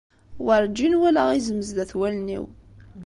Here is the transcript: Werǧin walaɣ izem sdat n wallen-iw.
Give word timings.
Werǧin 0.45 0.93
walaɣ 1.01 1.29
izem 1.37 1.61
sdat 1.67 1.91
n 1.95 1.97
wallen-iw. 1.99 2.45